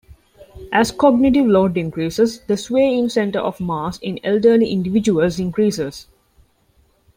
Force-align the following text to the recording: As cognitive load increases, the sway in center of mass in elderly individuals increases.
As 0.73 0.91
cognitive 0.91 1.45
load 1.45 1.77
increases, 1.77 2.39
the 2.47 2.57
sway 2.57 2.97
in 2.97 3.07
center 3.07 3.37
of 3.37 3.59
mass 3.61 3.99
in 3.99 4.19
elderly 4.23 4.71
individuals 4.71 5.39
increases. 5.39 6.07